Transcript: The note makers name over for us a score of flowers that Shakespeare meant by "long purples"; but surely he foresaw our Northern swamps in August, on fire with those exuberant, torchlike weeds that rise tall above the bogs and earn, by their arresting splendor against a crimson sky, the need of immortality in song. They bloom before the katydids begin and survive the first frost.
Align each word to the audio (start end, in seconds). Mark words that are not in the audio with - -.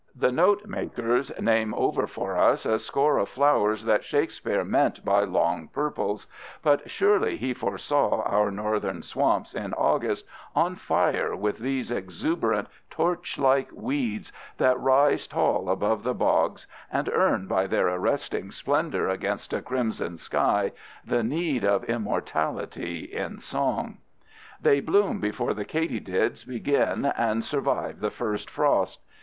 The 0.15 0.31
note 0.31 0.65
makers 0.65 1.31
name 1.39 1.75
over 1.75 2.07
for 2.07 2.35
us 2.35 2.65
a 2.65 2.79
score 2.79 3.19
of 3.19 3.29
flowers 3.29 3.85
that 3.85 4.03
Shakespeare 4.03 4.65
meant 4.65 5.05
by 5.05 5.23
"long 5.25 5.67
purples"; 5.67 6.25
but 6.63 6.89
surely 6.89 7.37
he 7.37 7.53
foresaw 7.53 8.23
our 8.23 8.49
Northern 8.49 9.03
swamps 9.03 9.53
in 9.53 9.75
August, 9.75 10.25
on 10.55 10.73
fire 10.73 11.35
with 11.35 11.59
those 11.59 11.91
exuberant, 11.91 12.67
torchlike 12.89 13.71
weeds 13.73 14.33
that 14.57 14.79
rise 14.79 15.27
tall 15.27 15.69
above 15.69 16.01
the 16.01 16.15
bogs 16.15 16.65
and 16.91 17.07
earn, 17.13 17.45
by 17.45 17.67
their 17.67 17.87
arresting 17.87 18.49
splendor 18.49 19.07
against 19.07 19.53
a 19.53 19.61
crimson 19.61 20.17
sky, 20.17 20.71
the 21.05 21.21
need 21.21 21.63
of 21.63 21.83
immortality 21.83 23.03
in 23.03 23.39
song. 23.39 23.99
They 24.59 24.79
bloom 24.79 25.19
before 25.19 25.53
the 25.53 25.63
katydids 25.63 26.43
begin 26.43 27.05
and 27.05 27.43
survive 27.43 27.99
the 27.99 28.09
first 28.09 28.49
frost. 28.49 28.99